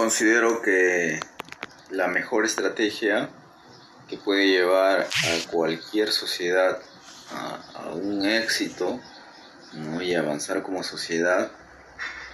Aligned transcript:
considero 0.00 0.62
que 0.62 1.20
la 1.90 2.08
mejor 2.08 2.46
estrategia 2.46 3.28
que 4.08 4.16
puede 4.16 4.46
llevar 4.46 5.00
a 5.02 5.50
cualquier 5.50 6.10
sociedad 6.10 6.78
a, 7.30 7.90
un 7.92 8.24
éxito 8.24 8.98
y 10.00 10.14
avanzar 10.14 10.62
como 10.62 10.82
sociedad, 10.82 11.52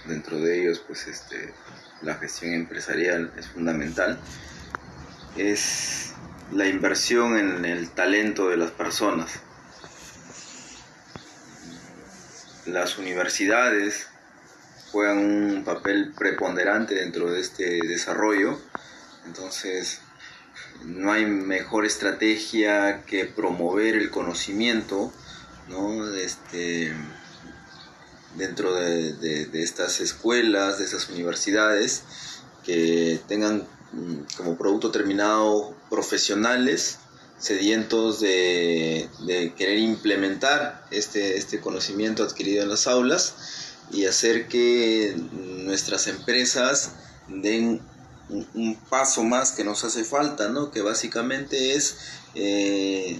dentro 0.05 0.39
de 0.39 0.61
ellos 0.61 0.81
pues 0.87 1.07
este, 1.07 1.53
la 2.01 2.15
gestión 2.15 2.53
empresarial 2.53 3.33
es 3.37 3.47
fundamental, 3.49 4.17
es 5.35 6.13
la 6.53 6.67
inversión 6.67 7.37
en 7.37 7.65
el 7.65 7.89
talento 7.89 8.47
de 8.47 8.55
las 8.55 8.71
personas. 8.71 9.41
Las 12.65 12.97
universidades 12.97 14.07
juegan 14.91 15.17
un 15.17 15.63
papel 15.63 16.13
preponderante 16.17 16.95
dentro 16.95 17.31
de 17.31 17.41
este 17.41 17.79
desarrollo. 17.87 18.57
Entonces, 19.25 19.99
no 20.83 21.11
hay 21.11 21.25
mejor 21.25 21.85
estrategia 21.85 23.03
que 23.05 23.25
promover 23.25 23.95
el 23.95 24.09
conocimiento 24.09 25.11
este, 26.17 26.93
dentro 28.35 28.73
de, 28.75 29.49
estas 29.53 29.99
escuelas, 29.99 30.79
de 30.79 30.85
esas 30.85 31.09
universidades, 31.09 32.03
que 32.63 33.19
tengan 33.27 33.67
mm, 33.91 34.35
como 34.37 34.57
producto 34.57 34.91
terminado 34.91 35.75
profesionales 35.89 36.99
sedientos 37.39 38.19
de, 38.19 39.09
querer 39.57 39.77
implementar 39.77 40.85
este, 40.91 41.37
este 41.37 41.59
conocimiento 41.59 42.23
adquirido 42.23 42.63
en 42.63 42.69
las 42.69 42.87
aulas 42.87 43.66
y 43.91 44.05
hacer 44.05 44.47
que 44.47 45.15
nuestras 45.65 46.07
empresas 46.07 46.91
den 47.27 47.81
un, 48.29 48.75
paso 48.89 49.23
más 49.23 49.51
que 49.51 49.63
nos 49.63 49.83
hace 49.83 50.03
falta, 50.03 50.49
¿no? 50.49 50.71
Que 50.71 50.81
básicamente 50.81 51.73
es 51.75 51.97
eh, 52.35 53.19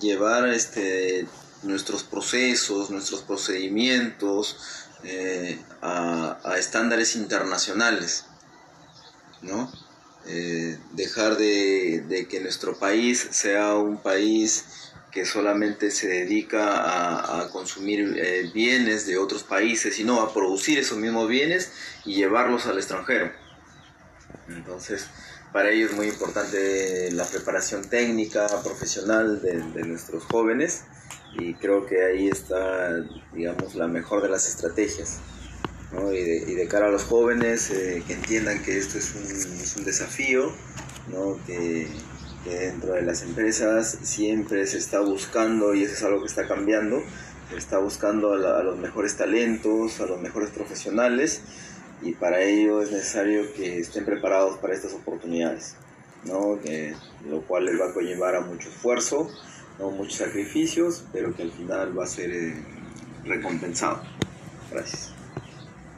llevar 0.00 0.48
este, 0.48 1.26
nuestros 1.62 2.04
procesos, 2.04 2.90
nuestros 2.90 3.22
procedimientos 3.22 4.56
eh, 5.02 5.60
a, 5.82 6.38
estándares 6.56 7.16
internacionales, 7.16 8.24
¿no? 9.42 9.70
Eh, 10.26 10.78
dejar 10.92 11.36
de, 11.36 12.04
de, 12.08 12.26
que 12.28 12.40
nuestro 12.40 12.78
país 12.78 13.28
sea 13.30 13.74
un 13.74 13.98
país 13.98 14.64
que 15.14 15.24
solamente 15.24 15.92
se 15.92 16.08
dedica 16.08 17.40
a, 17.40 17.48
consumir 17.50 18.16
eh, 18.18 18.50
bienes 18.52 19.06
de 19.06 19.16
otros 19.16 19.44
países, 19.44 19.94
sino 19.94 20.20
a 20.20 20.34
producir 20.34 20.76
esos 20.80 20.98
mismos 20.98 21.28
bienes 21.28 21.70
y 22.04 22.16
llevarlos 22.16 22.66
al 22.66 22.78
extranjero. 22.78 23.30
Entonces, 24.48 25.06
para 25.52 25.70
ello 25.70 25.86
es 25.86 25.92
muy 25.92 26.08
importante 26.08 27.12
la 27.12 27.24
preparación 27.24 27.88
técnica, 27.88 28.48
profesional 28.64 29.40
de, 29.40 29.84
nuestros 29.84 30.24
jóvenes 30.24 30.82
y 31.38 31.54
creo 31.54 31.86
que 31.86 32.04
ahí 32.04 32.26
está, 32.26 33.00
digamos, 33.32 33.76
la 33.76 33.86
mejor 33.86 34.20
de 34.20 34.30
las 34.30 34.48
estrategias. 34.48 35.20
Y, 36.12 36.54
de, 36.54 36.66
cara 36.66 36.86
a 36.86 36.90
los 36.90 37.04
jóvenes 37.04 37.70
eh, 37.70 38.02
que 38.04 38.14
entiendan 38.14 38.64
que 38.64 38.76
esto 38.76 38.98
es 38.98 39.14
un, 39.14 39.22
es 39.22 39.76
un 39.76 39.84
desafío, 39.84 40.52
¿no? 41.06 41.38
que, 41.46 41.86
que 42.44 42.50
dentro 42.50 42.92
de 42.92 43.02
las 43.02 43.22
empresas 43.22 43.98
siempre 44.02 44.66
se 44.66 44.78
está 44.78 45.00
buscando, 45.00 45.74
y 45.74 45.82
eso 45.82 45.94
es 45.94 46.02
algo 46.02 46.20
que 46.20 46.26
está 46.26 46.46
cambiando, 46.46 47.02
se 47.50 47.56
está 47.56 47.78
buscando 47.78 48.34
a, 48.34 48.62
los 48.62 48.76
mejores 48.78 49.16
talentos, 49.16 50.00
a 50.00 50.06
los 50.06 50.20
mejores 50.20 50.50
profesionales, 50.50 51.42
y 52.02 52.12
para 52.12 52.42
ello 52.42 52.82
es 52.82 52.90
necesario 52.90 53.52
que 53.54 53.78
estén 53.78 54.04
preparados 54.04 54.58
para 54.58 54.74
estas 54.74 54.92
oportunidades, 54.92 55.76
¿no? 56.24 56.60
lo 57.28 57.42
cual 57.42 57.64
les 57.64 57.80
va 57.80 57.90
a 57.90 57.94
conllevar 57.94 58.36
a 58.36 58.40
mucho 58.40 58.68
esfuerzo, 58.68 59.30
¿no? 59.78 59.90
muchos 59.90 60.16
sacrificios, 60.16 61.04
pero 61.12 61.34
que 61.34 61.42
al 61.42 61.52
final 61.52 61.98
va 61.98 62.04
a 62.04 62.08
ser 62.08 62.30
eh, 62.30 62.54
recompensado. 63.24 64.02
Gracias. 64.70 65.14